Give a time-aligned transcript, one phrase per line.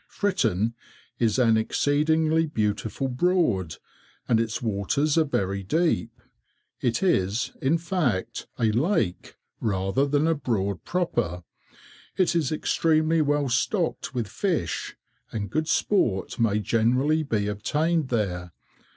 [0.09, 0.73] Fritton
[1.19, 3.75] is an exceedingly beautiful Broad,
[4.27, 6.19] and its waters are very deep.
[6.81, 11.43] It is, in fact, a lake, rather than a Broad proper.
[12.17, 14.95] It is extremely well stocked with fish,
[15.31, 18.53] and good sport may generally be obtained there.